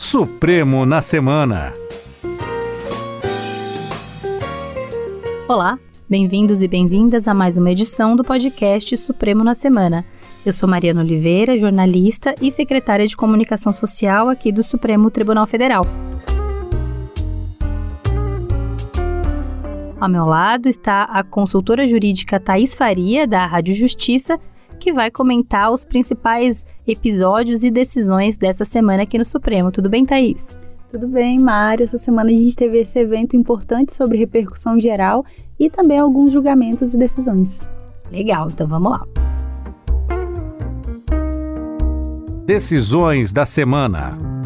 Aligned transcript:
Supremo 0.00 0.86
na 0.86 1.02
Semana. 1.02 1.74
Olá, 5.46 5.78
bem-vindos 6.08 6.62
e 6.62 6.66
bem-vindas 6.66 7.28
a 7.28 7.34
mais 7.34 7.58
uma 7.58 7.70
edição 7.70 8.16
do 8.16 8.24
podcast 8.24 8.96
Supremo 8.96 9.44
na 9.44 9.54
Semana. 9.54 10.06
Eu 10.44 10.54
sou 10.54 10.66
Mariana 10.66 11.02
Oliveira, 11.02 11.58
jornalista 11.58 12.34
e 12.40 12.50
secretária 12.50 13.06
de 13.06 13.14
Comunicação 13.14 13.74
Social 13.74 14.30
aqui 14.30 14.50
do 14.50 14.62
Supremo 14.62 15.10
Tribunal 15.10 15.46
Federal. 15.46 15.86
Ao 20.00 20.08
meu 20.08 20.24
lado 20.24 20.66
está 20.66 21.02
a 21.02 21.22
consultora 21.22 21.86
jurídica 21.86 22.40
Thais 22.40 22.74
Faria, 22.74 23.26
da 23.26 23.44
Rádio 23.44 23.74
Justiça, 23.74 24.40
que 24.80 24.92
vai 24.92 25.10
comentar 25.10 25.70
os 25.70 25.84
principais 25.84 26.66
episódios 26.86 27.62
e 27.62 27.70
decisões 27.70 28.36
dessa 28.36 28.64
semana 28.64 29.04
aqui 29.04 29.18
no 29.18 29.24
Supremo. 29.24 29.70
Tudo 29.70 29.88
bem, 29.88 30.04
Thaís? 30.04 30.58
Tudo 30.90 31.06
bem, 31.06 31.38
Mário. 31.38 31.84
Essa 31.84 31.98
semana 31.98 32.30
a 32.30 32.32
gente 32.32 32.56
teve 32.56 32.80
esse 32.80 32.98
evento 32.98 33.36
importante 33.36 33.94
sobre 33.94 34.18
repercussão 34.18 34.80
geral 34.80 35.24
e 35.58 35.70
também 35.70 35.98
alguns 35.98 36.32
julgamentos 36.32 36.94
e 36.94 36.98
decisões. 36.98 37.68
Legal, 38.10 38.48
então 38.48 38.66
vamos 38.66 38.90
lá. 38.90 39.06
Decisões 42.44 43.32
da 43.32 43.46
semana. 43.46 44.39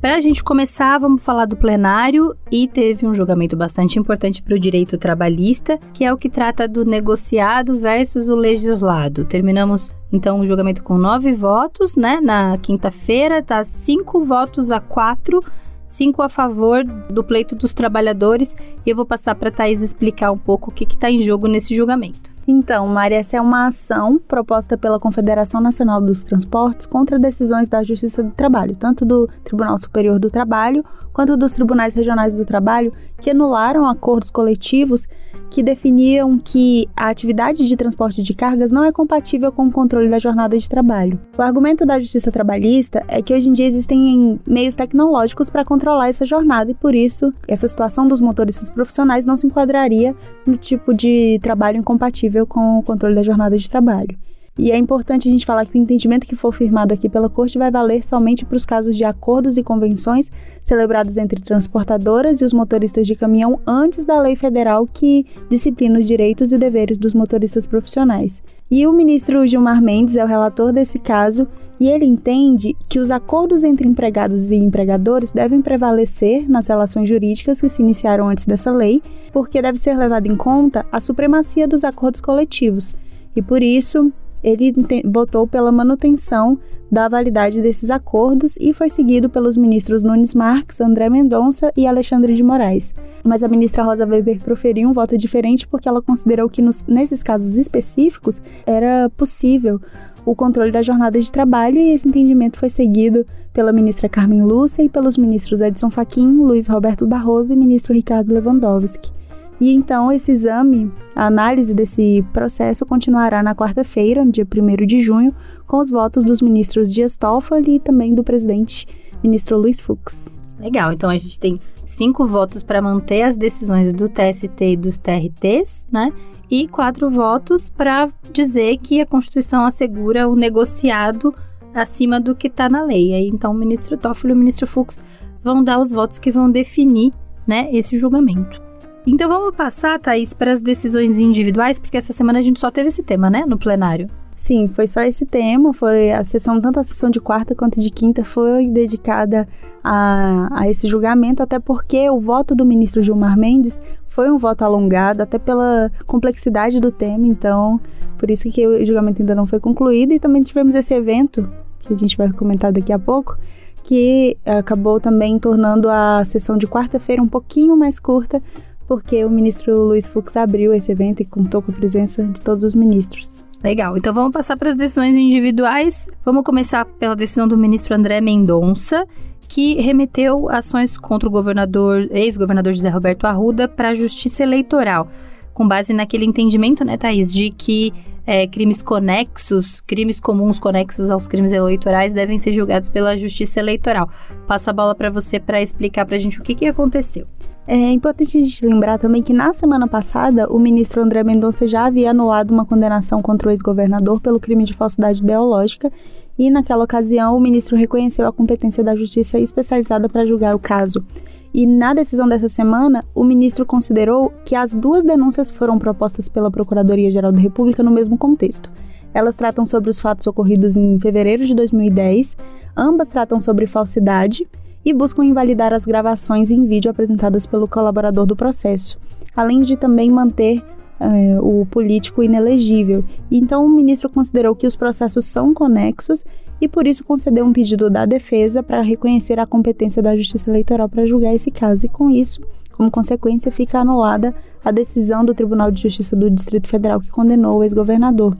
Para 0.00 0.16
a 0.16 0.20
gente 0.20 0.44
começar, 0.44 0.98
vamos 0.98 1.22
falar 1.22 1.46
do 1.46 1.56
plenário 1.56 2.36
e 2.52 2.68
teve 2.68 3.06
um 3.06 3.14
julgamento 3.14 3.56
bastante 3.56 3.98
importante 3.98 4.42
para 4.42 4.54
o 4.54 4.58
direito 4.58 4.98
trabalhista, 4.98 5.78
que 5.92 6.04
é 6.04 6.12
o 6.12 6.18
que 6.18 6.28
trata 6.28 6.68
do 6.68 6.84
negociado 6.84 7.78
versus 7.78 8.28
o 8.28 8.36
legislado. 8.36 9.24
Terminamos 9.24 9.92
então 10.12 10.40
o 10.40 10.46
julgamento 10.46 10.84
com 10.84 10.98
nove 10.98 11.32
votos, 11.32 11.96
né? 11.96 12.20
Na 12.22 12.58
quinta-feira, 12.58 13.42
tá 13.42 13.64
cinco 13.64 14.24
votos 14.24 14.70
a 14.70 14.80
quatro 14.80 15.40
cinco 15.88 16.20
a 16.20 16.28
favor 16.28 16.84
do 16.84 17.24
pleito 17.24 17.56
dos 17.56 17.72
trabalhadores 17.72 18.54
e 18.84 18.90
eu 18.90 18.94
vou 18.94 19.06
passar 19.06 19.34
para 19.34 19.48
a 19.48 19.52
Thais 19.52 19.80
explicar 19.80 20.30
um 20.30 20.36
pouco 20.36 20.70
o 20.70 20.74
que 20.74 20.84
está 20.84 21.10
em 21.10 21.22
jogo 21.22 21.48
nesse 21.48 21.74
julgamento. 21.74 22.35
Então, 22.48 22.86
Maria, 22.86 23.18
essa 23.18 23.36
é 23.36 23.40
uma 23.40 23.66
ação 23.66 24.18
proposta 24.18 24.78
pela 24.78 25.00
Confederação 25.00 25.60
Nacional 25.60 26.00
dos 26.00 26.22
Transportes 26.22 26.86
contra 26.86 27.18
decisões 27.18 27.68
da 27.68 27.82
Justiça 27.82 28.22
do 28.22 28.30
Trabalho, 28.30 28.76
tanto 28.76 29.04
do 29.04 29.28
Tribunal 29.42 29.76
Superior 29.78 30.20
do 30.20 30.30
Trabalho 30.30 30.84
quanto 31.12 31.34
dos 31.34 31.54
Tribunais 31.54 31.94
Regionais 31.94 32.34
do 32.34 32.44
Trabalho, 32.44 32.92
que 33.18 33.30
anularam 33.30 33.88
acordos 33.88 34.30
coletivos 34.30 35.08
que 35.50 35.62
definiam 35.62 36.38
que 36.38 36.88
a 36.94 37.08
atividade 37.08 37.66
de 37.66 37.76
transporte 37.76 38.22
de 38.22 38.34
cargas 38.34 38.72
não 38.72 38.84
é 38.84 38.92
compatível 38.92 39.50
com 39.52 39.66
o 39.66 39.72
controle 39.72 40.08
da 40.08 40.18
jornada 40.18 40.58
de 40.58 40.68
trabalho. 40.68 41.18
O 41.38 41.40
argumento 41.40 41.86
da 41.86 41.98
Justiça 41.98 42.30
Trabalhista 42.30 43.02
é 43.08 43.22
que 43.22 43.32
hoje 43.32 43.48
em 43.48 43.52
dia 43.52 43.66
existem 43.66 44.38
meios 44.46 44.74
tecnológicos 44.74 45.48
para 45.48 45.64
controlar 45.64 46.08
essa 46.08 46.24
jornada 46.24 46.70
e 46.70 46.74
por 46.74 46.94
isso 46.94 47.32
essa 47.48 47.66
situação 47.66 48.06
dos 48.06 48.20
motoristas 48.20 48.68
profissionais 48.68 49.24
não 49.24 49.36
se 49.36 49.46
enquadraria 49.46 50.14
no 50.46 50.56
tipo 50.56 50.92
de 50.92 51.38
trabalho 51.42 51.78
incompatível 51.78 52.35
com 52.44 52.78
o 52.78 52.82
controle 52.82 53.14
da 53.14 53.22
jornada 53.22 53.56
de 53.56 53.70
trabalho. 53.70 54.18
E 54.58 54.72
é 54.72 54.76
importante 54.76 55.28
a 55.28 55.30
gente 55.30 55.44
falar 55.44 55.66
que 55.66 55.78
o 55.78 55.80
entendimento 55.80 56.26
que 56.26 56.34
for 56.34 56.50
firmado 56.50 56.94
aqui 56.94 57.10
pela 57.10 57.28
Corte 57.28 57.58
vai 57.58 57.70
valer 57.70 58.02
somente 58.02 58.42
para 58.42 58.56
os 58.56 58.64
casos 58.64 58.96
de 58.96 59.04
acordos 59.04 59.58
e 59.58 59.62
convenções 59.62 60.32
celebrados 60.62 61.18
entre 61.18 61.42
transportadoras 61.42 62.40
e 62.40 62.44
os 62.44 62.54
motoristas 62.54 63.06
de 63.06 63.14
caminhão 63.14 63.60
antes 63.66 64.06
da 64.06 64.18
lei 64.18 64.34
federal 64.34 64.88
que 64.90 65.26
disciplina 65.50 65.98
os 65.98 66.06
direitos 66.06 66.52
e 66.52 66.58
deveres 66.58 66.96
dos 66.96 67.14
motoristas 67.14 67.66
profissionais. 67.66 68.42
E 68.70 68.86
o 68.86 68.92
ministro 68.94 69.46
Gilmar 69.46 69.82
Mendes 69.82 70.16
é 70.16 70.24
o 70.24 70.28
relator 70.28 70.72
desse 70.72 70.98
caso 70.98 71.46
e 71.78 71.88
ele 71.88 72.06
entende 72.06 72.74
que 72.88 72.98
os 72.98 73.10
acordos 73.10 73.62
entre 73.62 73.86
empregados 73.86 74.50
e 74.50 74.56
empregadores 74.56 75.34
devem 75.34 75.60
prevalecer 75.60 76.48
nas 76.50 76.66
relações 76.68 77.08
jurídicas 77.08 77.60
que 77.60 77.68
se 77.68 77.82
iniciaram 77.82 78.26
antes 78.26 78.46
dessa 78.46 78.70
lei, 78.70 79.02
porque 79.32 79.60
deve 79.60 79.78
ser 79.78 79.98
levado 79.98 80.26
em 80.26 80.36
conta 80.36 80.86
a 80.90 80.98
supremacia 80.98 81.68
dos 81.68 81.84
acordos 81.84 82.22
coletivos. 82.22 82.94
E 83.36 83.42
por 83.42 83.62
isso, 83.62 84.10
ele 84.46 84.72
votou 85.04 85.44
pela 85.44 85.72
manutenção 85.72 86.56
da 86.90 87.08
validade 87.08 87.60
desses 87.60 87.90
acordos 87.90 88.56
e 88.60 88.72
foi 88.72 88.88
seguido 88.88 89.28
pelos 89.28 89.56
ministros 89.56 90.04
Nunes 90.04 90.36
Marques, 90.36 90.80
André 90.80 91.10
Mendonça 91.10 91.72
e 91.76 91.84
Alexandre 91.84 92.32
de 92.32 92.44
Moraes. 92.44 92.94
Mas 93.24 93.42
a 93.42 93.48
ministra 93.48 93.82
Rosa 93.82 94.06
Weber 94.06 94.38
proferiu 94.40 94.88
um 94.88 94.92
voto 94.92 95.18
diferente 95.18 95.66
porque 95.66 95.88
ela 95.88 96.00
considerou 96.00 96.48
que 96.48 96.62
nos, 96.62 96.84
nesses 96.84 97.24
casos 97.24 97.56
específicos 97.56 98.40
era 98.64 99.10
possível 99.16 99.80
o 100.24 100.34
controle 100.34 100.70
da 100.70 100.82
jornada 100.82 101.20
de 101.20 101.30
trabalho 101.30 101.78
e 101.78 101.90
esse 101.90 102.08
entendimento 102.08 102.56
foi 102.56 102.70
seguido 102.70 103.26
pela 103.52 103.72
ministra 103.72 104.08
Carmen 104.08 104.42
Lúcia 104.42 104.82
e 104.82 104.88
pelos 104.88 105.16
ministros 105.16 105.60
Edson 105.60 105.90
Fachin, 105.90 106.38
Luiz 106.38 106.68
Roberto 106.68 107.04
Barroso 107.04 107.52
e 107.52 107.56
ministro 107.56 107.92
Ricardo 107.92 108.32
Lewandowski. 108.32 109.15
E 109.60 109.72
então 109.72 110.12
esse 110.12 110.32
exame, 110.32 110.92
a 111.14 111.26
análise 111.26 111.72
desse 111.72 112.24
processo 112.32 112.84
continuará 112.84 113.42
na 113.42 113.54
quarta-feira, 113.54 114.24
dia 114.26 114.46
1 114.46 114.86
de 114.86 115.00
junho, 115.00 115.34
com 115.66 115.78
os 115.78 115.90
votos 115.90 116.24
dos 116.24 116.42
ministros 116.42 116.92
Dias 116.92 117.16
Toffoli 117.16 117.76
e 117.76 117.80
também 117.80 118.14
do 118.14 118.22
presidente 118.22 118.86
ministro 119.22 119.56
Luiz 119.56 119.80
Fux. 119.80 120.28
Legal, 120.58 120.92
então 120.92 121.08
a 121.08 121.16
gente 121.16 121.38
tem 121.38 121.60
cinco 121.86 122.26
votos 122.26 122.62
para 122.62 122.82
manter 122.82 123.22
as 123.22 123.36
decisões 123.36 123.92
do 123.92 124.08
TST 124.08 124.62
e 124.64 124.76
dos 124.76 124.98
TRTs, 124.98 125.86
né? 125.90 126.12
E 126.50 126.68
quatro 126.68 127.10
votos 127.10 127.68
para 127.68 128.08
dizer 128.32 128.78
que 128.78 129.00
a 129.00 129.06
Constituição 129.06 129.64
assegura 129.64 130.28
o 130.28 130.36
negociado 130.36 131.34
acima 131.74 132.20
do 132.20 132.34
que 132.34 132.46
está 132.46 132.68
na 132.68 132.82
lei. 132.82 133.14
Aí, 133.14 133.28
então, 133.28 133.52
o 133.52 133.54
ministro 133.54 133.96
Toffoli 133.96 134.32
e 134.32 134.36
o 134.36 134.38
ministro 134.38 134.66
Fux 134.66 134.98
vão 135.42 135.62
dar 135.62 135.78
os 135.78 135.90
votos 135.90 136.18
que 136.18 136.30
vão 136.30 136.50
definir 136.50 137.12
né, 137.46 137.68
esse 137.72 137.98
julgamento. 137.98 138.65
Então 139.06 139.28
vamos 139.28 139.54
passar, 139.54 140.00
Thaís, 140.00 140.34
para 140.34 140.52
as 140.52 140.60
decisões 140.60 141.20
individuais, 141.20 141.78
porque 141.78 141.96
essa 141.96 142.12
semana 142.12 142.40
a 142.40 142.42
gente 142.42 142.58
só 142.58 142.72
teve 142.72 142.88
esse 142.88 143.04
tema, 143.04 143.30
né, 143.30 143.44
no 143.46 143.56
plenário. 143.56 144.10
Sim, 144.34 144.66
foi 144.66 144.88
só 144.88 145.00
esse 145.00 145.24
tema, 145.24 145.72
foi 145.72 146.10
a 146.10 146.24
sessão, 146.24 146.60
tanto 146.60 146.80
a 146.80 146.82
sessão 146.82 147.08
de 147.08 147.20
quarta 147.20 147.54
quanto 147.54 147.80
de 147.80 147.88
quinta 147.88 148.24
foi 148.24 148.64
dedicada 148.64 149.48
a, 149.82 150.48
a 150.50 150.68
esse 150.68 150.88
julgamento, 150.88 151.42
até 151.42 151.58
porque 151.58 152.10
o 152.10 152.20
voto 152.20 152.54
do 152.54 152.66
ministro 152.66 153.00
Gilmar 153.00 153.38
Mendes 153.38 153.80
foi 154.08 154.28
um 154.28 154.36
voto 154.36 154.62
alongado, 154.62 155.22
até 155.22 155.38
pela 155.38 155.90
complexidade 156.04 156.80
do 156.80 156.90
tema, 156.90 157.26
então 157.26 157.80
por 158.18 158.28
isso 158.28 158.50
que 158.50 158.66
o 158.66 158.84
julgamento 158.84 159.22
ainda 159.22 159.34
não 159.34 159.46
foi 159.46 159.60
concluído 159.60 160.12
e 160.12 160.18
também 160.18 160.42
tivemos 160.42 160.74
esse 160.74 160.92
evento, 160.92 161.48
que 161.78 161.94
a 161.94 161.96
gente 161.96 162.16
vai 162.16 162.30
comentar 162.32 162.72
daqui 162.72 162.92
a 162.92 162.98
pouco, 162.98 163.38
que 163.82 164.36
acabou 164.44 164.98
também 165.00 165.38
tornando 165.38 165.88
a 165.88 166.24
sessão 166.24 166.58
de 166.58 166.66
quarta-feira 166.66 167.22
um 167.22 167.28
pouquinho 167.28 167.76
mais 167.76 168.00
curta, 168.00 168.42
porque 168.86 169.24
o 169.24 169.30
ministro 169.30 169.82
Luiz 169.82 170.06
Fux 170.06 170.36
abriu 170.36 170.72
esse 170.72 170.92
evento 170.92 171.20
e 171.20 171.24
contou 171.24 171.60
com 171.62 171.72
a 171.72 171.74
presença 171.74 172.22
de 172.24 172.40
todos 172.40 172.64
os 172.64 172.74
ministros. 172.74 173.44
Legal, 173.62 173.96
então 173.96 174.12
vamos 174.14 174.32
passar 174.32 174.56
para 174.56 174.70
as 174.70 174.76
decisões 174.76 175.16
individuais. 175.16 176.08
Vamos 176.24 176.44
começar 176.44 176.84
pela 176.84 177.16
decisão 177.16 177.48
do 177.48 177.56
ministro 177.56 177.94
André 177.94 178.20
Mendonça, 178.20 179.06
que 179.48 179.80
remeteu 179.80 180.48
ações 180.50 180.96
contra 180.96 181.28
o 181.28 181.32
governador, 181.32 182.08
ex-governador 182.10 182.72
José 182.72 182.88
Roberto 182.88 183.26
Arruda 183.26 183.66
para 183.66 183.90
a 183.90 183.94
Justiça 183.94 184.42
Eleitoral, 184.42 185.08
com 185.54 185.66
base 185.66 185.92
naquele 185.92 186.24
entendimento, 186.24 186.84
né, 186.84 186.96
Thaís, 186.96 187.32
de 187.32 187.50
que 187.50 187.92
é, 188.26 188.46
crimes 188.46 188.82
conexos, 188.82 189.80
crimes 189.80 190.20
comuns 190.20 190.58
conexos 190.58 191.10
aos 191.10 191.28
crimes 191.28 191.52
eleitorais 191.52 192.12
devem 192.12 192.38
ser 192.38 192.52
julgados 192.52 192.88
pela 192.88 193.16
Justiça 193.16 193.60
Eleitoral. 193.60 194.10
Passa 194.46 194.70
a 194.70 194.74
bola 194.74 194.94
para 194.94 195.10
você 195.10 195.38
para 195.38 195.62
explicar 195.62 196.04
para 196.04 196.16
a 196.16 196.18
gente 196.18 196.40
o 196.40 196.42
que, 196.42 196.54
que 196.54 196.66
aconteceu. 196.66 197.26
É 197.68 197.90
importante 197.90 198.38
a 198.38 198.40
gente 198.40 198.64
lembrar 198.64 198.96
também 198.96 199.20
que 199.20 199.32
na 199.32 199.52
semana 199.52 199.88
passada 199.88 200.48
o 200.48 200.56
ministro 200.56 201.02
André 201.02 201.24
Mendonça 201.24 201.66
já 201.66 201.86
havia 201.86 202.12
anulado 202.12 202.52
uma 202.52 202.64
condenação 202.64 203.20
contra 203.20 203.48
o 203.48 203.50
ex-governador 203.50 204.20
pelo 204.20 204.38
crime 204.38 204.62
de 204.62 204.72
falsidade 204.72 205.20
ideológica 205.20 205.90
e 206.38 206.48
naquela 206.48 206.84
ocasião 206.84 207.36
o 207.36 207.40
ministro 207.40 207.76
reconheceu 207.76 208.24
a 208.24 208.32
competência 208.32 208.84
da 208.84 208.94
justiça 208.94 209.40
especializada 209.40 210.08
para 210.08 210.24
julgar 210.24 210.54
o 210.54 210.60
caso. 210.60 211.04
E 211.52 211.66
na 211.66 211.92
decisão 211.92 212.28
dessa 212.28 212.46
semana, 212.46 213.04
o 213.12 213.24
ministro 213.24 213.66
considerou 213.66 214.30
que 214.44 214.54
as 214.54 214.72
duas 214.72 215.02
denúncias 215.02 215.50
foram 215.50 215.76
propostas 215.76 216.28
pela 216.28 216.52
Procuradoria-Geral 216.52 217.32
da 217.32 217.40
República 217.40 217.82
no 217.82 217.90
mesmo 217.90 218.16
contexto. 218.16 218.70
Elas 219.12 219.34
tratam 219.34 219.66
sobre 219.66 219.90
os 219.90 219.98
fatos 219.98 220.26
ocorridos 220.28 220.76
em 220.76 221.00
fevereiro 221.00 221.44
de 221.44 221.54
2010, 221.54 222.36
ambas 222.76 223.08
tratam 223.08 223.40
sobre 223.40 223.66
falsidade 223.66 224.46
e 224.86 224.94
buscam 224.94 225.24
invalidar 225.24 225.74
as 225.74 225.84
gravações 225.84 226.52
em 226.52 226.64
vídeo 226.64 226.88
apresentadas 226.88 227.44
pelo 227.44 227.66
colaborador 227.66 228.24
do 228.24 228.36
processo, 228.36 228.96
além 229.34 229.60
de 229.60 229.76
também 229.76 230.12
manter 230.12 230.62
é, 231.00 231.40
o 231.40 231.66
político 231.66 232.22
inelegível. 232.22 233.04
Então, 233.28 233.66
o 233.66 233.68
ministro 233.68 234.08
considerou 234.08 234.54
que 234.54 234.64
os 234.64 234.76
processos 234.76 235.24
são 235.24 235.52
conexos 235.52 236.24
e, 236.60 236.68
por 236.68 236.86
isso, 236.86 237.02
concedeu 237.02 237.44
um 237.44 237.52
pedido 237.52 237.90
da 237.90 238.06
defesa 238.06 238.62
para 238.62 238.80
reconhecer 238.80 239.40
a 239.40 239.44
competência 239.44 240.00
da 240.00 240.16
Justiça 240.16 240.48
Eleitoral 240.48 240.88
para 240.88 241.04
julgar 241.04 241.34
esse 241.34 241.50
caso. 241.50 241.84
E, 241.84 241.88
com 241.88 242.08
isso, 242.08 242.40
como 242.76 242.88
consequência, 242.88 243.50
fica 243.50 243.80
anulada 243.80 244.32
a 244.64 244.70
decisão 244.70 245.24
do 245.24 245.34
Tribunal 245.34 245.72
de 245.72 245.82
Justiça 245.82 246.14
do 246.14 246.30
Distrito 246.30 246.68
Federal 246.68 247.00
que 247.00 247.10
condenou 247.10 247.58
o 247.58 247.64
ex-governador. 247.64 248.36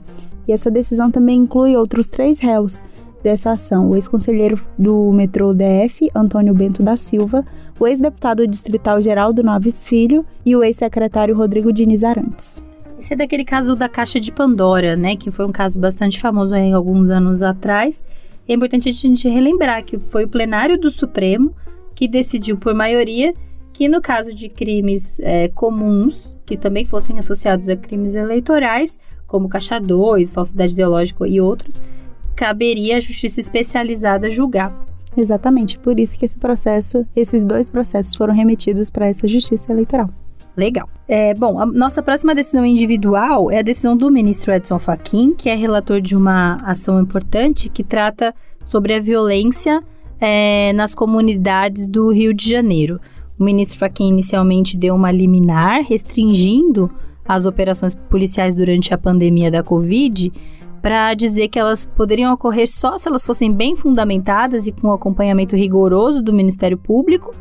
E 0.47 0.53
essa 0.53 0.71
decisão 0.71 1.11
também 1.11 1.39
inclui 1.39 1.75
outros 1.75 2.07
três 2.07 2.39
réus 2.39 2.81
dessa 3.27 3.51
ação 3.51 3.89
o 3.89 3.95
ex-conselheiro 3.95 4.57
do 4.79 5.11
metrô 5.11 5.53
DF, 5.53 6.09
Antônio 6.15 6.53
Bento 6.53 6.81
da 6.81 6.95
Silva, 6.95 7.45
o 7.77 7.85
ex-deputado 7.85 8.47
distrital 8.47 9.01
Geraldo 9.01 9.43
Noves 9.43 9.83
Filho 9.83 10.25
e 10.45 10.55
o 10.55 10.63
ex-secretário 10.63 11.35
Rodrigo 11.35 11.73
Diniz 11.73 12.05
Arantes. 12.05 12.63
Esse 12.97 13.15
é 13.15 13.17
daquele 13.17 13.43
caso 13.43 13.75
da 13.75 13.89
Caixa 13.89 14.17
de 14.17 14.31
Pandora, 14.31 14.95
né? 14.95 15.17
Que 15.17 15.29
foi 15.29 15.45
um 15.45 15.51
caso 15.51 15.77
bastante 15.77 16.21
famoso 16.21 16.55
em 16.55 16.71
alguns 16.71 17.09
anos 17.09 17.43
atrás. 17.43 18.01
É 18.47 18.53
importante 18.53 18.87
a 18.87 18.93
gente 18.93 19.27
relembrar 19.27 19.83
que 19.83 19.99
foi 19.99 20.23
o 20.23 20.29
plenário 20.29 20.79
do 20.79 20.89
Supremo 20.89 21.53
que 21.93 22.07
decidiu 22.07 22.55
por 22.55 22.73
maioria 22.73 23.33
que 23.73 23.89
no 23.89 24.01
caso 24.01 24.33
de 24.33 24.47
crimes 24.47 25.19
é, 25.19 25.49
comuns, 25.49 26.33
que 26.45 26.55
também 26.55 26.85
fossem 26.85 27.19
associados 27.19 27.67
a 27.67 27.75
crimes 27.75 28.15
eleitorais, 28.15 29.01
como 29.27 29.49
Caixa 29.49 29.79
2, 29.81 30.31
falsidade 30.31 30.71
ideológica 30.71 31.27
e 31.27 31.41
outros, 31.41 31.81
caberia 32.37 32.97
a 32.97 33.01
justiça 33.01 33.39
especializada 33.39 34.29
julgar. 34.29 34.85
Exatamente, 35.17 35.79
por 35.79 35.99
isso 35.99 36.17
que 36.17 36.23
esse 36.23 36.37
processo, 36.37 37.03
esses 37.15 37.43
dois 37.43 37.69
processos 37.69 38.15
foram 38.15 38.35
remetidos 38.35 38.91
para 38.91 39.07
essa 39.07 39.27
justiça 39.27 39.71
eleitoral. 39.71 40.09
Legal. 40.55 40.87
É, 41.07 41.33
bom, 41.33 41.59
a 41.59 41.65
nossa 41.65 42.01
próxima 42.01 42.35
decisão 42.35 42.65
individual 42.65 43.51
é 43.51 43.59
a 43.59 43.63
decisão 43.63 43.97
do 43.97 44.11
ministro 44.11 44.53
Edson 44.53 44.77
Fachin, 44.77 45.33
que 45.33 45.49
é 45.49 45.55
relator 45.55 45.99
de 45.99 46.15
uma 46.15 46.57
ação 46.63 47.01
importante 47.01 47.69
que 47.69 47.83
trata 47.83 48.33
sobre 48.61 48.93
a 48.93 48.99
violência 48.99 49.83
é, 50.19 50.73
nas 50.73 50.93
comunidades 50.93 51.87
do 51.87 52.11
Rio 52.11 52.33
de 52.33 52.49
Janeiro. 52.49 52.99
O 53.39 53.43
ministro 53.43 53.79
Fachin 53.79 54.09
inicialmente 54.09 54.77
deu 54.77 54.95
uma 54.95 55.11
liminar 55.11 55.81
restringindo 55.83 56.89
as 57.27 57.45
operações 57.45 57.93
policiais 57.93 58.55
durante 58.55 58.93
a 58.93 58.97
pandemia 58.97 59.51
da 59.51 59.61
Covid 59.61 60.31
para 60.87 61.13
dizer 61.15 61.49
que 61.49 61.59
elas 61.59 61.85
poderiam 61.85 62.33
ocorrer 62.33 62.65
só 62.65 62.97
se 62.97 63.09
elas 63.09 63.25
fossem 63.25 63.51
bem 63.51 63.75
fundamentadas 63.75 64.67
e 64.67 64.71
com 64.71 64.89
acompanhamento 64.89 65.53
rigoroso 65.53 66.21
do 66.21 66.31
Ministério 66.31 66.77
Público. 66.77 67.35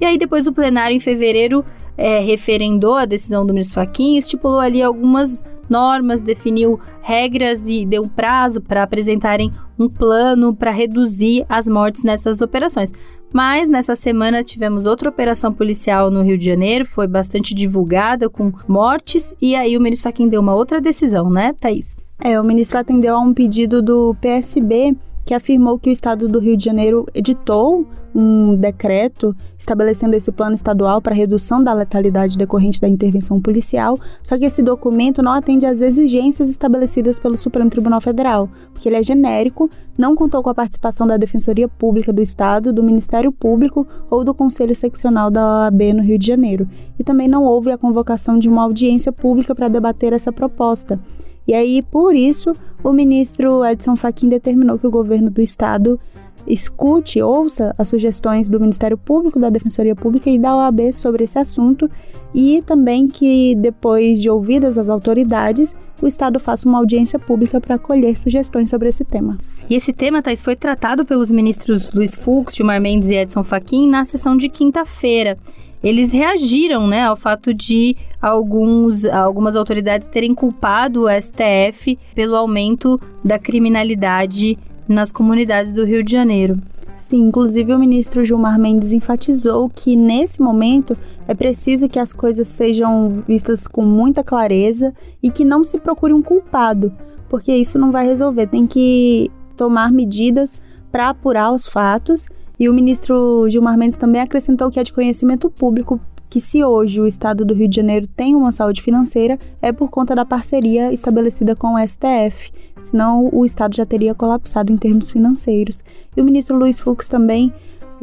E 0.00 0.04
aí, 0.04 0.16
depois 0.16 0.44
do 0.44 0.52
plenário, 0.52 0.96
em 0.96 1.00
fevereiro, 1.00 1.64
é, 1.98 2.20
referendou 2.20 2.94
a 2.94 3.04
decisão 3.04 3.44
do 3.44 3.52
ministro 3.52 3.84
Fachin, 3.84 4.16
estipulou 4.16 4.60
ali 4.60 4.80
algumas 4.80 5.44
normas, 5.68 6.22
definiu 6.22 6.78
regras 7.02 7.68
e 7.68 7.84
deu 7.84 8.06
prazo 8.06 8.60
para 8.60 8.84
apresentarem 8.84 9.50
um 9.76 9.88
plano 9.88 10.54
para 10.54 10.70
reduzir 10.70 11.44
as 11.48 11.66
mortes 11.66 12.04
nessas 12.04 12.40
operações. 12.40 12.92
Mas 13.32 13.68
nessa 13.68 13.96
semana 13.96 14.44
tivemos 14.44 14.86
outra 14.86 15.08
operação 15.08 15.52
policial 15.52 16.12
no 16.12 16.22
Rio 16.22 16.38
de 16.38 16.44
Janeiro, 16.44 16.86
foi 16.86 17.08
bastante 17.08 17.56
divulgada 17.56 18.30
com 18.30 18.52
mortes, 18.68 19.34
e 19.42 19.56
aí 19.56 19.76
o 19.76 19.80
ministro 19.80 20.12
Fachin 20.12 20.28
deu 20.28 20.40
uma 20.40 20.54
outra 20.54 20.80
decisão, 20.80 21.28
né, 21.28 21.52
Thaís? 21.60 22.03
É, 22.22 22.40
o 22.40 22.44
ministro 22.44 22.78
atendeu 22.78 23.16
a 23.16 23.20
um 23.20 23.34
pedido 23.34 23.82
do 23.82 24.14
PSB 24.20 24.96
que 25.24 25.34
afirmou 25.34 25.78
que 25.78 25.88
o 25.88 25.92
estado 25.92 26.28
do 26.28 26.38
Rio 26.38 26.56
de 26.56 26.64
Janeiro 26.64 27.06
editou 27.14 27.86
um 28.14 28.54
decreto 28.54 29.34
estabelecendo 29.58 30.14
esse 30.14 30.30
plano 30.30 30.54
estadual 30.54 31.02
para 31.02 31.14
redução 31.14 31.62
da 31.64 31.72
letalidade 31.72 32.38
decorrente 32.38 32.80
da 32.80 32.88
intervenção 32.88 33.40
policial, 33.40 33.98
só 34.22 34.38
que 34.38 34.44
esse 34.44 34.62
documento 34.62 35.20
não 35.20 35.32
atende 35.32 35.66
às 35.66 35.80
exigências 35.80 36.48
estabelecidas 36.48 37.18
pelo 37.18 37.36
Supremo 37.36 37.68
Tribunal 37.68 38.00
Federal, 38.00 38.48
porque 38.72 38.88
ele 38.88 38.96
é 38.96 39.02
genérico, 39.02 39.68
não 39.98 40.14
contou 40.14 40.42
com 40.42 40.50
a 40.50 40.54
participação 40.54 41.06
da 41.06 41.16
Defensoria 41.16 41.66
Pública 41.66 42.12
do 42.12 42.22
Estado, 42.22 42.72
do 42.72 42.84
Ministério 42.84 43.32
Público 43.32 43.84
ou 44.08 44.22
do 44.22 44.32
Conselho 44.32 44.76
Seccional 44.76 45.28
da 45.28 45.64
OAB 45.64 45.94
no 45.94 46.02
Rio 46.02 46.18
de 46.18 46.26
Janeiro, 46.26 46.68
e 46.96 47.02
também 47.02 47.26
não 47.26 47.44
houve 47.44 47.72
a 47.72 47.78
convocação 47.78 48.38
de 48.38 48.48
uma 48.48 48.62
audiência 48.62 49.10
pública 49.10 49.54
para 49.54 49.66
debater 49.66 50.12
essa 50.12 50.32
proposta. 50.32 51.00
E 51.46 51.54
aí, 51.54 51.82
por 51.82 52.14
isso, 52.14 52.54
o 52.82 52.92
ministro 52.92 53.64
Edson 53.64 53.96
Fachin 53.96 54.28
determinou 54.28 54.78
que 54.78 54.86
o 54.86 54.90
governo 54.90 55.30
do 55.30 55.40
estado 55.40 56.00
escute, 56.46 57.22
ouça 57.22 57.74
as 57.78 57.88
sugestões 57.88 58.48
do 58.48 58.60
Ministério 58.60 58.98
Público, 58.98 59.38
da 59.38 59.50
Defensoria 59.50 59.94
Pública 59.94 60.30
e 60.30 60.38
da 60.38 60.56
OAB 60.56 60.92
sobre 60.92 61.24
esse 61.24 61.38
assunto 61.38 61.90
e 62.34 62.62
também 62.66 63.06
que, 63.06 63.54
depois 63.54 64.20
de 64.20 64.28
ouvidas 64.28 64.76
as 64.76 64.88
autoridades, 64.88 65.76
o 66.02 66.06
Estado 66.06 66.40
faça 66.40 66.68
uma 66.68 66.78
audiência 66.78 67.18
pública 67.18 67.60
para 67.60 67.76
acolher 67.76 68.18
sugestões 68.18 68.68
sobre 68.68 68.88
esse 68.88 69.04
tema. 69.04 69.38
E 69.70 69.74
esse 69.74 69.92
tema, 69.92 70.20
Thais, 70.20 70.42
foi 70.42 70.56
tratado 70.56 71.04
pelos 71.04 71.30
ministros 71.30 71.92
Luiz 71.92 72.14
Fux, 72.14 72.54
Gilmar 72.54 72.80
Mendes 72.80 73.10
e 73.10 73.14
Edson 73.14 73.44
Fachin 73.44 73.88
na 73.88 74.04
sessão 74.04 74.36
de 74.36 74.48
quinta-feira 74.48 75.38
eles 75.84 76.12
reagiram 76.12 76.86
né, 76.86 77.04
ao 77.04 77.14
fato 77.14 77.52
de 77.52 77.94
alguns, 78.20 79.04
algumas 79.04 79.54
autoridades 79.54 80.08
terem 80.08 80.34
culpado 80.34 81.02
o 81.02 81.08
STF 81.10 81.98
pelo 82.14 82.34
aumento 82.34 82.98
da 83.22 83.38
criminalidade 83.38 84.58
nas 84.88 85.12
comunidades 85.12 85.74
do 85.74 85.84
Rio 85.84 86.02
de 86.02 86.10
Janeiro. 86.10 86.58
Sim, 86.96 87.28
inclusive 87.28 87.74
o 87.74 87.78
ministro 87.78 88.24
Gilmar 88.24 88.58
Mendes 88.58 88.92
enfatizou 88.92 89.68
que 89.68 89.94
nesse 89.94 90.40
momento 90.40 90.96
é 91.28 91.34
preciso 91.34 91.88
que 91.88 91.98
as 91.98 92.12
coisas 92.12 92.48
sejam 92.48 93.22
vistas 93.26 93.66
com 93.66 93.82
muita 93.82 94.24
clareza 94.24 94.94
e 95.22 95.30
que 95.30 95.44
não 95.44 95.64
se 95.64 95.78
procure 95.78 96.14
um 96.14 96.22
culpado, 96.22 96.92
porque 97.28 97.54
isso 97.54 97.78
não 97.78 97.90
vai 97.92 98.06
resolver. 98.06 98.46
Tem 98.46 98.66
que 98.66 99.30
tomar 99.56 99.92
medidas 99.92 100.58
para 100.90 101.10
apurar 101.10 101.52
os 101.52 101.66
fatos 101.66 102.28
e 102.58 102.68
o 102.68 102.74
ministro 102.74 103.48
Gilmar 103.48 103.76
Mendes 103.76 103.96
também 103.96 104.20
acrescentou 104.20 104.70
que 104.70 104.78
é 104.78 104.82
de 104.82 104.92
conhecimento 104.92 105.50
público 105.50 106.00
que 106.34 106.40
se 106.40 106.64
hoje 106.64 107.00
o 107.00 107.06
estado 107.06 107.44
do 107.44 107.54
Rio 107.54 107.68
de 107.68 107.76
Janeiro 107.76 108.08
tem 108.08 108.34
uma 108.34 108.50
saúde 108.50 108.82
financeira 108.82 109.38
é 109.62 109.70
por 109.70 109.88
conta 109.88 110.16
da 110.16 110.24
parceria 110.24 110.92
estabelecida 110.92 111.54
com 111.54 111.74
o 111.74 111.86
STF, 111.86 112.50
senão 112.80 113.28
o 113.32 113.44
estado 113.44 113.76
já 113.76 113.86
teria 113.86 114.16
colapsado 114.16 114.72
em 114.72 114.76
termos 114.76 115.12
financeiros. 115.12 115.84
E 116.16 116.20
o 116.20 116.24
ministro 116.24 116.58
Luiz 116.58 116.80
Fux 116.80 117.08
também 117.08 117.52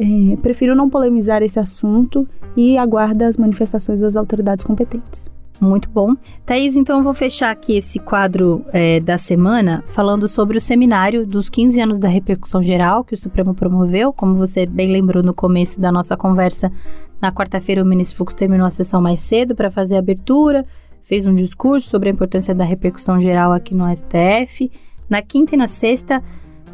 é, 0.00 0.36
preferiu 0.36 0.74
não 0.74 0.88
polemizar 0.88 1.42
esse 1.42 1.58
assunto 1.58 2.26
e 2.56 2.78
aguarda 2.78 3.26
as 3.26 3.36
manifestações 3.36 4.00
das 4.00 4.16
autoridades 4.16 4.64
competentes. 4.64 5.30
Muito 5.60 5.88
bom. 5.90 6.14
Thaís, 6.44 6.76
então 6.76 6.98
eu 6.98 7.04
vou 7.04 7.14
fechar 7.14 7.50
aqui 7.50 7.76
esse 7.76 8.00
quadro 8.00 8.64
é, 8.72 8.98
da 8.98 9.16
semana 9.16 9.84
falando 9.88 10.26
sobre 10.26 10.56
o 10.56 10.60
seminário 10.60 11.24
dos 11.24 11.48
15 11.48 11.80
anos 11.80 11.98
da 11.98 12.08
repercussão 12.08 12.62
geral 12.62 13.04
que 13.04 13.14
o 13.14 13.18
Supremo 13.18 13.54
promoveu. 13.54 14.12
Como 14.12 14.34
você 14.34 14.66
bem 14.66 14.90
lembrou 14.90 15.22
no 15.22 15.32
começo 15.32 15.80
da 15.80 15.92
nossa 15.92 16.16
conversa, 16.16 16.72
na 17.20 17.30
quarta-feira 17.30 17.82
o 17.82 17.86
ministro 17.86 18.18
Fux 18.18 18.34
terminou 18.34 18.66
a 18.66 18.70
sessão 18.70 19.00
mais 19.00 19.20
cedo 19.20 19.54
para 19.54 19.70
fazer 19.70 19.94
a 19.94 20.00
abertura, 20.00 20.66
fez 21.04 21.26
um 21.26 21.34
discurso 21.34 21.88
sobre 21.88 22.08
a 22.08 22.12
importância 22.12 22.54
da 22.54 22.64
repercussão 22.64 23.20
geral 23.20 23.52
aqui 23.52 23.74
no 23.74 23.84
STF. 23.94 24.70
Na 25.08 25.22
quinta 25.22 25.54
e 25.54 25.58
na 25.58 25.68
sexta, 25.68 26.22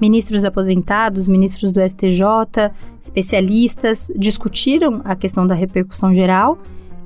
ministros 0.01 0.45
aposentados, 0.45 1.29
ministros 1.29 1.73
do 1.73 1.81
STJ, 1.87 2.23
especialistas 3.03 4.11
discutiram 4.17 5.03
a 5.05 5.15
questão 5.15 5.47
da 5.47 5.55
repercussão 5.55 6.15
geral 6.15 6.59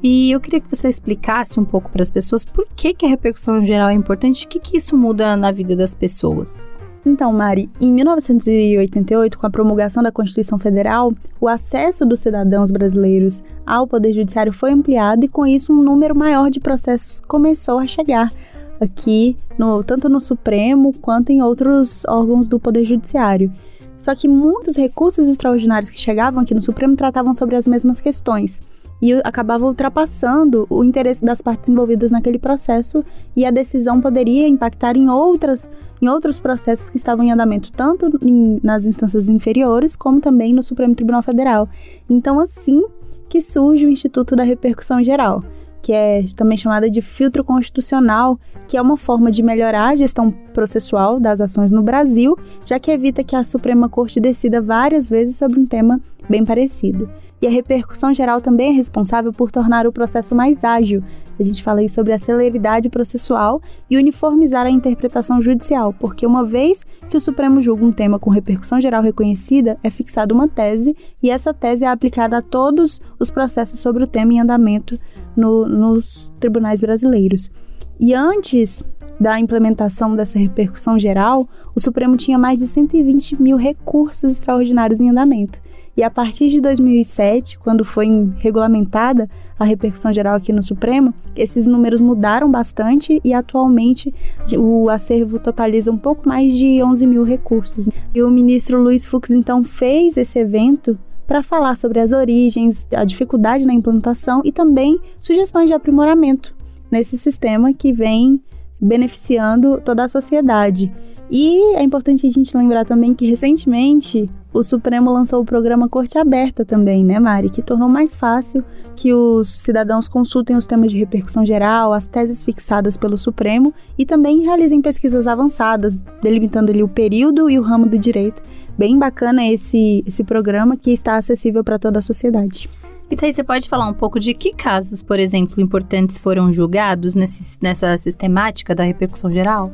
e 0.02 0.32
eu 0.32 0.40
queria 0.40 0.60
que 0.60 0.74
você 0.74 0.88
explicasse 0.88 1.60
um 1.60 1.64
pouco 1.64 1.90
para 1.90 2.02
as 2.02 2.10
pessoas 2.10 2.44
por 2.44 2.66
que, 2.74 2.92
que 2.92 3.06
a 3.06 3.08
repercussão 3.08 3.64
geral 3.64 3.88
é 3.88 3.94
importante 3.94 4.42
e 4.42 4.46
o 4.46 4.48
que, 4.48 4.58
que 4.58 4.76
isso 4.76 4.96
muda 4.96 5.36
na 5.36 5.52
vida 5.52 5.76
das 5.76 5.94
pessoas. 5.94 6.62
Então, 7.06 7.32
Mari, 7.32 7.68
em 7.80 7.92
1988, 7.92 9.38
com 9.38 9.46
a 9.46 9.50
promulgação 9.50 10.02
da 10.02 10.12
Constituição 10.12 10.58
Federal, 10.58 11.12
o 11.40 11.48
acesso 11.48 12.06
dos 12.06 12.20
cidadãos 12.20 12.70
brasileiros 12.70 13.42
ao 13.66 13.86
Poder 13.86 14.12
Judiciário 14.12 14.52
foi 14.52 14.72
ampliado 14.72 15.24
e, 15.24 15.28
com 15.28 15.44
isso, 15.44 15.72
um 15.72 15.82
número 15.82 16.16
maior 16.16 16.48
de 16.48 16.60
processos 16.60 17.20
começou 17.20 17.78
a 17.78 17.86
chegar 17.86 18.32
aqui, 18.80 19.36
no, 19.58 19.82
tanto 19.82 20.08
no 20.08 20.20
Supremo 20.20 20.92
quanto 21.00 21.30
em 21.30 21.42
outros 21.42 22.04
órgãos 22.06 22.46
do 22.46 22.58
Poder 22.58 22.84
Judiciário. 22.84 23.52
Só 23.98 24.14
que 24.14 24.28
muitos 24.28 24.76
recursos 24.76 25.28
extraordinários 25.28 25.90
que 25.90 25.98
chegavam 25.98 26.42
aqui 26.42 26.54
no 26.54 26.62
Supremo 26.62 26.96
tratavam 26.96 27.34
sobre 27.34 27.56
as 27.56 27.66
mesmas 27.66 28.00
questões 28.00 28.60
e 29.02 29.12
acabava 29.24 29.66
ultrapassando 29.66 30.64
o 30.70 30.84
interesse 30.84 31.24
das 31.24 31.42
partes 31.42 31.68
envolvidas 31.68 32.12
naquele 32.12 32.38
processo 32.38 33.04
e 33.36 33.44
a 33.44 33.50
decisão 33.50 34.00
poderia 34.00 34.46
impactar 34.46 34.96
em 34.96 35.10
outras 35.10 35.68
em 36.00 36.08
outros 36.08 36.40
processos 36.40 36.88
que 36.88 36.96
estavam 36.96 37.24
em 37.24 37.30
andamento, 37.30 37.70
tanto 37.70 38.18
em, 38.20 38.58
nas 38.60 38.86
instâncias 38.86 39.28
inferiores 39.28 39.94
como 39.94 40.20
também 40.20 40.52
no 40.52 40.60
Supremo 40.60 40.96
Tribunal 40.96 41.22
Federal. 41.22 41.68
Então, 42.10 42.40
assim 42.40 42.82
que 43.28 43.40
surge 43.40 43.86
o 43.86 43.88
Instituto 43.88 44.34
da 44.34 44.42
Repercussão 44.42 45.02
Geral, 45.02 45.44
que 45.80 45.92
é 45.92 46.24
também 46.36 46.58
chamada 46.58 46.90
de 46.90 47.00
filtro 47.00 47.44
constitucional, 47.44 48.36
que 48.66 48.76
é 48.76 48.82
uma 48.82 48.96
forma 48.96 49.30
de 49.30 49.44
melhorar 49.44 49.90
a 49.90 49.96
gestão 49.96 50.30
processual 50.52 51.20
das 51.20 51.40
ações 51.40 51.70
no 51.70 51.84
Brasil, 51.84 52.36
já 52.64 52.80
que 52.80 52.90
evita 52.90 53.22
que 53.22 53.36
a 53.36 53.44
Suprema 53.44 53.88
Corte 53.88 54.18
decida 54.18 54.60
várias 54.60 55.08
vezes 55.08 55.36
sobre 55.36 55.60
um 55.60 55.66
tema 55.66 56.00
bem 56.28 56.44
parecido 56.44 57.08
e 57.42 57.46
a 57.48 57.50
repercussão 57.50 58.14
geral 58.14 58.40
também 58.40 58.68
é 58.68 58.72
responsável 58.72 59.32
por 59.32 59.50
tornar 59.50 59.84
o 59.84 59.92
processo 59.92 60.32
mais 60.32 60.62
ágil. 60.62 61.02
A 61.40 61.42
gente 61.42 61.60
fala 61.60 61.80
aí 61.80 61.88
sobre 61.88 62.12
a 62.12 62.18
celeridade 62.18 62.88
processual 62.88 63.60
e 63.90 63.98
uniformizar 63.98 64.64
a 64.64 64.70
interpretação 64.70 65.42
judicial, 65.42 65.92
porque 65.92 66.24
uma 66.24 66.44
vez 66.44 66.86
que 67.08 67.16
o 67.16 67.20
Supremo 67.20 67.60
julga 67.60 67.84
um 67.84 67.90
tema 67.90 68.16
com 68.16 68.30
repercussão 68.30 68.80
geral 68.80 69.02
reconhecida, 69.02 69.76
é 69.82 69.90
fixada 69.90 70.32
uma 70.32 70.46
tese 70.46 70.96
e 71.20 71.30
essa 71.30 71.52
tese 71.52 71.84
é 71.84 71.88
aplicada 71.88 72.38
a 72.38 72.42
todos 72.42 73.00
os 73.18 73.28
processos 73.28 73.80
sobre 73.80 74.04
o 74.04 74.06
tema 74.06 74.34
em 74.34 74.40
andamento 74.40 74.96
no, 75.36 75.66
nos 75.66 76.32
tribunais 76.38 76.80
brasileiros. 76.80 77.50
E 77.98 78.14
antes 78.14 78.84
da 79.20 79.38
implementação 79.38 80.14
dessa 80.14 80.38
repercussão 80.38 80.98
geral, 80.98 81.48
o 81.74 81.80
Supremo 81.80 82.16
tinha 82.16 82.38
mais 82.38 82.60
de 82.60 82.66
120 82.66 83.42
mil 83.42 83.56
recursos 83.56 84.34
extraordinários 84.34 85.00
em 85.00 85.10
andamento. 85.10 85.60
E 85.94 86.02
a 86.02 86.10
partir 86.10 86.48
de 86.48 86.60
2007, 86.60 87.58
quando 87.58 87.84
foi 87.84 88.08
regulamentada 88.38 89.28
a 89.58 89.64
repercussão 89.64 90.12
geral 90.12 90.36
aqui 90.36 90.50
no 90.50 90.62
Supremo, 90.62 91.12
esses 91.36 91.66
números 91.66 92.00
mudaram 92.00 92.50
bastante 92.50 93.20
e 93.22 93.34
atualmente 93.34 94.12
o 94.56 94.88
acervo 94.88 95.38
totaliza 95.38 95.92
um 95.92 95.98
pouco 95.98 96.26
mais 96.26 96.56
de 96.56 96.82
11 96.82 97.06
mil 97.06 97.22
recursos. 97.22 97.88
E 98.14 98.22
o 98.22 98.30
ministro 98.30 98.82
Luiz 98.82 99.04
Fux 99.04 99.30
então 99.30 99.62
fez 99.62 100.16
esse 100.16 100.38
evento 100.38 100.98
para 101.26 101.42
falar 101.42 101.76
sobre 101.76 102.00
as 102.00 102.12
origens, 102.12 102.88
a 102.94 103.04
dificuldade 103.04 103.66
na 103.66 103.74
implantação 103.74 104.40
e 104.44 104.50
também 104.50 104.98
sugestões 105.20 105.66
de 105.68 105.74
aprimoramento 105.74 106.54
nesse 106.90 107.18
sistema 107.18 107.72
que 107.72 107.92
vem 107.92 108.40
beneficiando 108.80 109.80
toda 109.84 110.04
a 110.04 110.08
sociedade. 110.08 110.92
E 111.30 111.76
é 111.76 111.82
importante 111.82 112.26
a 112.26 112.30
gente 112.30 112.56
lembrar 112.56 112.84
também 112.84 113.14
que 113.14 113.26
recentemente 113.26 114.28
o 114.52 114.62
Supremo 114.62 115.10
lançou 115.10 115.40
o 115.40 115.44
programa 115.44 115.88
Corte 115.88 116.18
Aberta 116.18 116.64
também, 116.64 117.04
né, 117.04 117.18
Mari? 117.18 117.48
Que 117.48 117.62
tornou 117.62 117.88
mais 117.88 118.14
fácil 118.14 118.62
que 118.94 119.12
os 119.12 119.48
cidadãos 119.48 120.06
consultem 120.06 120.56
os 120.56 120.66
temas 120.66 120.90
de 120.90 120.98
repercussão 120.98 121.44
geral, 121.44 121.92
as 121.92 122.06
teses 122.06 122.42
fixadas 122.42 122.96
pelo 122.96 123.16
Supremo 123.16 123.72
e 123.96 124.04
também 124.04 124.40
realizem 124.40 124.82
pesquisas 124.82 125.26
avançadas, 125.26 125.96
delimitando 126.20 126.70
ali 126.70 126.82
o 126.82 126.88
período 126.88 127.48
e 127.48 127.58
o 127.58 127.62
ramo 127.62 127.86
do 127.86 127.98
direito. 127.98 128.42
Bem 128.76 128.98
bacana 128.98 129.46
esse, 129.46 130.04
esse 130.06 130.22
programa 130.22 130.76
que 130.76 130.92
está 130.92 131.16
acessível 131.16 131.64
para 131.64 131.78
toda 131.78 131.98
a 131.98 132.02
sociedade. 132.02 132.68
Então, 133.10 133.26
aí 133.26 133.32
você 133.32 133.44
pode 133.44 133.68
falar 133.68 133.88
um 133.88 133.94
pouco 133.94 134.18
de 134.18 134.32
que 134.32 134.54
casos, 134.54 135.02
por 135.02 135.18
exemplo, 135.18 135.60
importantes 135.60 136.18
foram 136.18 136.52
julgados 136.52 137.14
nesse, 137.14 137.58
nessa 137.62 137.96
sistemática 137.98 138.74
da 138.74 138.84
repercussão 138.84 139.30
geral? 139.30 139.70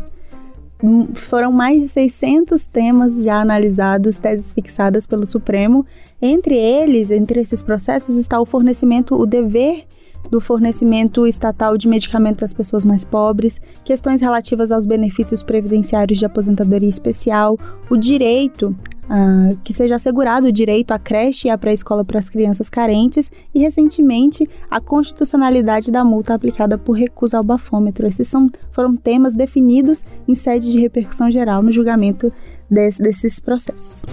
Foram 1.14 1.50
mais 1.50 1.82
de 1.82 1.88
600 1.88 2.66
temas 2.66 3.24
já 3.24 3.40
analisados, 3.40 4.18
teses 4.18 4.52
fixadas 4.52 5.06
pelo 5.06 5.26
Supremo. 5.26 5.84
Entre 6.22 6.54
eles, 6.56 7.10
entre 7.10 7.40
esses 7.40 7.62
processos, 7.62 8.16
está 8.16 8.40
o 8.40 8.46
fornecimento, 8.46 9.16
o 9.16 9.26
dever 9.26 9.84
do 10.30 10.40
fornecimento 10.40 11.26
estatal 11.26 11.76
de 11.76 11.88
medicamentos 11.88 12.42
às 12.42 12.52
pessoas 12.52 12.84
mais 12.84 13.04
pobres, 13.04 13.60
questões 13.84 14.20
relativas 14.20 14.70
aos 14.70 14.86
benefícios 14.86 15.42
previdenciários 15.42 16.18
de 16.18 16.26
aposentadoria 16.26 16.88
especial, 16.88 17.58
o 17.90 17.96
direito 17.96 18.76
ah, 19.08 19.54
que 19.64 19.72
seja 19.72 19.96
assegurado 19.96 20.48
o 20.48 20.52
direito 20.52 20.92
à 20.92 20.98
creche 20.98 21.48
e 21.48 21.50
à 21.50 21.56
pré-escola 21.56 22.04
para 22.04 22.18
as 22.18 22.28
crianças 22.28 22.68
carentes 22.68 23.30
e, 23.54 23.60
recentemente, 23.60 24.48
a 24.70 24.80
constitucionalidade 24.80 25.90
da 25.90 26.04
multa 26.04 26.34
aplicada 26.34 26.76
por 26.76 26.92
recuso 26.92 27.36
ao 27.36 27.42
bafômetro. 27.42 28.06
Esses 28.06 28.28
são, 28.28 28.50
foram 28.70 28.94
temas 28.94 29.34
definidos 29.34 30.04
em 30.26 30.34
sede 30.34 30.70
de 30.70 30.78
repercussão 30.78 31.30
geral 31.30 31.62
no 31.62 31.72
julgamento 31.72 32.32
desse, 32.70 33.02
desses 33.02 33.40
processos. 33.40 34.04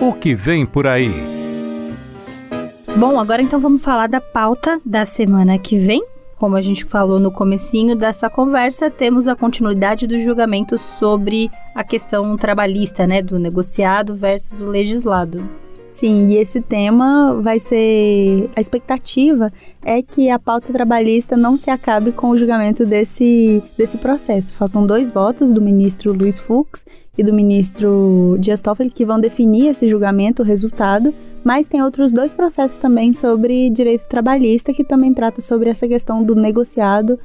O 0.00 0.12
que 0.12 0.34
vem 0.34 0.66
por 0.66 0.86
aí? 0.86 1.12
Bom, 2.96 3.18
agora 3.18 3.40
então 3.40 3.60
vamos 3.60 3.82
falar 3.82 4.08
da 4.08 4.20
pauta 4.20 4.80
da 4.84 5.04
semana 5.06 5.58
que 5.58 5.78
vem. 5.78 6.02
Como 6.42 6.56
a 6.56 6.60
gente 6.60 6.84
falou 6.84 7.20
no 7.20 7.30
comecinho 7.30 7.94
dessa 7.94 8.28
conversa, 8.28 8.90
temos 8.90 9.28
a 9.28 9.36
continuidade 9.36 10.08
do 10.08 10.18
julgamento 10.18 10.76
sobre 10.76 11.48
a 11.72 11.84
questão 11.84 12.36
trabalhista, 12.36 13.06
né, 13.06 13.22
do 13.22 13.38
negociado 13.38 14.12
versus 14.12 14.60
o 14.60 14.66
legislado. 14.66 15.48
Sim, 15.92 16.28
e 16.28 16.36
esse 16.36 16.60
tema 16.60 17.34
vai 17.42 17.60
ser. 17.60 18.48
A 18.56 18.60
expectativa 18.60 19.52
é 19.84 20.00
que 20.00 20.30
a 20.30 20.38
pauta 20.38 20.72
trabalhista 20.72 21.36
não 21.36 21.58
se 21.58 21.70
acabe 21.70 22.12
com 22.12 22.30
o 22.30 22.38
julgamento 22.38 22.86
desse, 22.86 23.62
desse 23.76 23.98
processo. 23.98 24.54
Faltam 24.54 24.86
dois 24.86 25.10
votos 25.10 25.52
do 25.52 25.60
ministro 25.60 26.14
Luiz 26.14 26.40
Fux 26.40 26.86
e 27.16 27.22
do 27.22 27.32
ministro 27.32 28.36
Dias 28.40 28.62
Toffoli 28.62 28.88
que 28.88 29.04
vão 29.04 29.20
definir 29.20 29.66
esse 29.66 29.86
julgamento, 29.86 30.42
o 30.42 30.46
resultado. 30.46 31.12
Mas 31.44 31.68
tem 31.68 31.82
outros 31.82 32.10
dois 32.10 32.32
processos 32.32 32.78
também 32.78 33.12
sobre 33.12 33.68
direito 33.68 34.08
trabalhista 34.08 34.72
que 34.72 34.82
também 34.82 35.12
trata 35.12 35.42
sobre 35.42 35.68
essa 35.68 35.86
questão 35.86 36.24
do 36.24 36.34
negociado, 36.34 37.18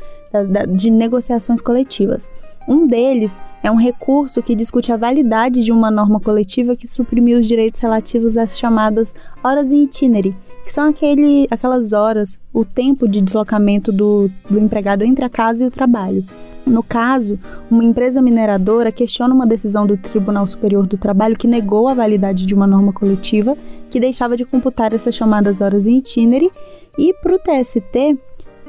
de 0.76 0.92
negociações 0.92 1.62
coletivas. 1.62 2.30
Um 2.68 2.86
deles 2.86 3.40
é 3.64 3.72
um 3.72 3.78
recurso 3.78 4.44
que 4.44 4.56
discute 4.56 4.92
a 4.92 4.98
validade 4.98 5.64
de 5.64 5.72
uma 5.72 5.90
norma 5.90 6.20
coletiva 6.20 6.76
que 6.76 6.86
suprimiu 6.86 7.40
os 7.40 7.48
direitos 7.48 7.80
relativos 7.80 8.36
às 8.36 8.60
chamadas 8.60 9.16
horas 9.42 9.72
em 9.72 9.84
itinere, 9.84 10.36
que 10.66 10.74
são 10.74 10.90
aquele, 10.90 11.48
aquelas 11.50 11.94
horas, 11.94 12.38
o 12.54 12.66
tempo 12.66 13.08
de 13.08 13.22
deslocamento 13.22 13.90
do, 13.92 14.30
do 14.50 14.60
empregado 14.60 15.04
entre 15.04 15.24
a 15.24 15.30
casa 15.30 15.64
e 15.64 15.68
o 15.68 15.72
trabalho. 15.72 16.26
No 16.66 16.84
caso, 16.84 17.40
uma 17.72 17.86
empresa 17.86 18.22
mineradora 18.22 18.92
questiona 18.92 19.34
uma 19.34 19.48
decisão 19.48 19.88
do 19.88 19.96
Tribunal 19.96 20.46
Superior 20.46 20.86
do 20.86 20.98
Trabalho 20.98 21.38
que 21.38 21.48
negou 21.48 21.88
a 21.88 21.94
validade 21.94 22.46
de 22.46 22.54
uma 22.54 22.68
norma 22.68 22.92
coletiva 22.92 23.56
que 23.90 24.02
deixava 24.02 24.36
de 24.36 24.44
computar 24.44 24.94
essas 24.94 25.16
chamadas 25.16 25.62
horas 25.62 25.88
em 25.88 26.00
itinere, 26.00 26.52
e 27.00 27.14
para 27.14 27.36
o 27.36 27.40
TST, 27.40 28.18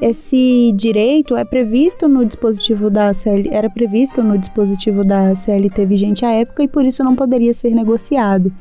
esse 0.01 0.71
direito 0.75 1.35
é 1.35 1.43
previsto 1.43 2.07
no 2.07 2.25
dispositivo 2.25 2.89
da 2.89 3.13
CL, 3.13 3.49
era 3.51 3.69
previsto 3.69 4.23
no 4.23 4.37
dispositivo 4.37 5.03
da 5.03 5.35
CLT 5.35 5.85
vigente 5.85 6.25
à 6.25 6.31
época 6.31 6.63
e 6.63 6.67
por 6.67 6.85
isso 6.85 7.03
não 7.03 7.15
poderia 7.15 7.53
ser 7.53 7.71
negociado. 7.71 8.51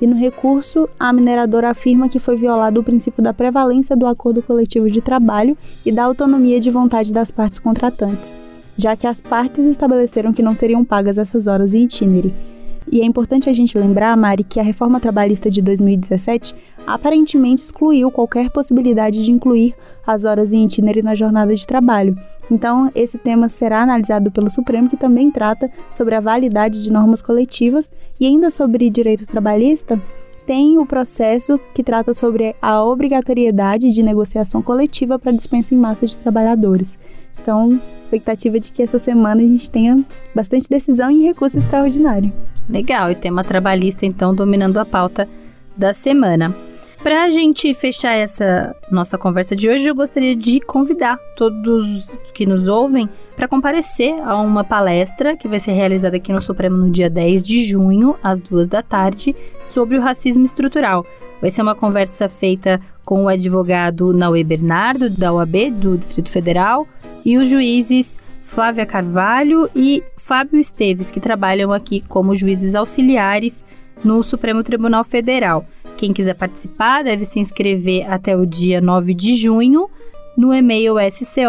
E 0.00 0.06
no 0.06 0.16
recurso, 0.16 0.88
a 0.98 1.12
mineradora 1.12 1.70
afirma 1.70 2.08
que 2.08 2.18
foi 2.18 2.36
violado 2.36 2.80
o 2.80 2.84
princípio 2.84 3.22
da 3.22 3.32
prevalência 3.32 3.96
do 3.96 4.06
acordo 4.06 4.42
coletivo 4.42 4.90
de 4.90 5.00
trabalho 5.00 5.56
e 5.84 5.90
da 5.90 6.04
autonomia 6.04 6.60
de 6.60 6.70
vontade 6.70 7.12
das 7.12 7.30
partes 7.30 7.58
contratantes, 7.58 8.36
já 8.76 8.96
que 8.96 9.06
as 9.06 9.20
partes 9.20 9.66
estabeleceram 9.66 10.32
que 10.32 10.42
não 10.42 10.54
seriam 10.54 10.84
pagas 10.84 11.18
essas 11.18 11.46
horas 11.46 11.74
em 11.74 11.84
itinere. 11.84 12.53
E 12.90 13.00
é 13.00 13.04
importante 13.04 13.48
a 13.48 13.52
gente 13.52 13.78
lembrar, 13.78 14.16
Mari, 14.16 14.44
que 14.44 14.60
a 14.60 14.62
reforma 14.62 15.00
trabalhista 15.00 15.50
de 15.50 15.62
2017 15.62 16.54
aparentemente 16.86 17.62
excluiu 17.62 18.10
qualquer 18.10 18.50
possibilidade 18.50 19.24
de 19.24 19.32
incluir 19.32 19.74
as 20.06 20.24
horas 20.24 20.52
em 20.52 20.64
itinerário 20.64 21.02
na 21.02 21.14
jornada 21.14 21.54
de 21.54 21.66
trabalho. 21.66 22.14
Então, 22.50 22.90
esse 22.94 23.16
tema 23.16 23.48
será 23.48 23.82
analisado 23.82 24.30
pelo 24.30 24.50
Supremo, 24.50 24.88
que 24.88 24.96
também 24.96 25.30
trata 25.30 25.70
sobre 25.94 26.14
a 26.14 26.20
validade 26.20 26.82
de 26.82 26.92
normas 26.92 27.22
coletivas 27.22 27.90
e 28.20 28.26
ainda 28.26 28.50
sobre 28.50 28.90
direito 28.90 29.26
trabalhista, 29.26 30.00
tem 30.46 30.76
o 30.76 30.84
processo 30.84 31.58
que 31.72 31.82
trata 31.82 32.12
sobre 32.12 32.54
a 32.60 32.84
obrigatoriedade 32.84 33.90
de 33.90 34.02
negociação 34.02 34.60
coletiva 34.60 35.18
para 35.18 35.32
dispensa 35.32 35.74
em 35.74 35.78
massa 35.78 36.06
de 36.06 36.18
trabalhadores. 36.18 36.98
Então, 37.40 37.80
expectativa 38.00 38.60
de 38.60 38.70
que 38.70 38.82
essa 38.82 38.98
semana 38.98 39.42
a 39.42 39.46
gente 39.46 39.70
tenha 39.70 40.04
bastante 40.34 40.68
decisão 40.68 41.10
e 41.10 41.22
recurso 41.22 41.58
extraordinário. 41.58 42.32
Legal, 42.68 43.10
e 43.10 43.14
tema 43.14 43.44
trabalhista 43.44 44.06
então 44.06 44.34
dominando 44.34 44.78
a 44.78 44.84
pauta 44.84 45.28
da 45.76 45.92
semana. 45.92 46.54
Para 47.02 47.24
a 47.24 47.28
gente 47.28 47.74
fechar 47.74 48.14
essa 48.14 48.74
nossa 48.90 49.18
conversa 49.18 49.54
de 49.54 49.68
hoje, 49.68 49.86
eu 49.86 49.94
gostaria 49.94 50.34
de 50.34 50.58
convidar 50.60 51.18
todos 51.36 52.16
que 52.32 52.46
nos 52.46 52.66
ouvem 52.66 53.06
para 53.36 53.46
comparecer 53.46 54.14
a 54.22 54.38
uma 54.38 54.64
palestra 54.64 55.36
que 55.36 55.46
vai 55.46 55.60
ser 55.60 55.72
realizada 55.72 56.16
aqui 56.16 56.32
no 56.32 56.40
Supremo 56.40 56.78
no 56.78 56.90
dia 56.90 57.10
10 57.10 57.42
de 57.42 57.62
junho, 57.62 58.16
às 58.22 58.40
duas 58.40 58.66
da 58.66 58.80
tarde, 58.80 59.36
sobre 59.66 59.98
o 59.98 60.00
racismo 60.00 60.46
estrutural. 60.46 61.04
Vai 61.42 61.50
ser 61.50 61.60
uma 61.60 61.74
conversa 61.74 62.26
feita 62.26 62.80
com 63.04 63.24
o 63.24 63.28
advogado 63.28 64.14
Naue 64.14 64.42
Bernardo, 64.42 65.10
da 65.10 65.30
UAB, 65.30 65.72
do 65.72 65.98
Distrito 65.98 66.30
Federal, 66.30 66.88
e 67.22 67.36
os 67.36 67.50
juízes 67.50 68.18
Flávia 68.44 68.86
Carvalho 68.86 69.68
e 69.76 70.02
Fábio 70.24 70.58
Esteves, 70.58 71.10
que 71.10 71.20
trabalham 71.20 71.70
aqui 71.70 72.00
como 72.00 72.34
juízes 72.34 72.74
auxiliares 72.74 73.62
no 74.02 74.22
Supremo 74.22 74.62
Tribunal 74.62 75.04
Federal. 75.04 75.66
Quem 75.98 76.14
quiser 76.14 76.34
participar 76.34 77.04
deve 77.04 77.26
se 77.26 77.38
inscrever 77.38 78.10
até 78.10 78.34
o 78.34 78.46
dia 78.46 78.80
9 78.80 79.12
de 79.12 79.36
junho 79.36 79.86
no 80.34 80.54
e-mail 80.54 80.94
sco.stf.jus.br. 81.10 81.44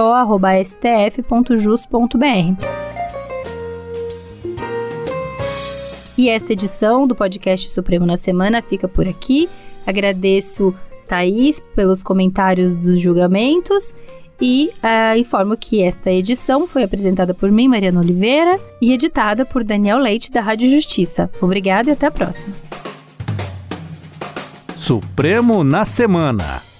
E 6.17 6.27
esta 6.27 6.51
edição 6.51 7.07
do 7.07 7.15
podcast 7.15 7.71
Supremo 7.71 8.05
na 8.05 8.17
Semana 8.17 8.61
fica 8.61 8.89
por 8.89 9.07
aqui. 9.07 9.47
Agradeço 9.87 10.75
Thaís 11.07 11.61
pelos 11.73 12.03
comentários 12.03 12.75
dos 12.75 12.99
julgamentos 12.99 13.95
e 14.41 14.71
uh, 14.75 15.17
informo 15.17 15.55
que 15.55 15.81
esta 15.81 16.11
edição 16.11 16.67
foi 16.67 16.83
apresentada 16.83 17.33
por 17.33 17.51
mim, 17.51 17.67
Mariana 17.67 17.99
Oliveira, 17.99 18.59
e 18.81 18.93
editada 18.93 19.45
por 19.45 19.63
Daniel 19.63 19.97
Leite, 19.97 20.31
da 20.31 20.41
Rádio 20.41 20.69
Justiça. 20.69 21.29
Obrigada 21.41 21.89
e 21.89 21.93
até 21.93 22.07
a 22.07 22.11
próxima. 22.11 22.53
Supremo 24.75 25.63
na 25.63 25.85
Semana. 25.85 26.74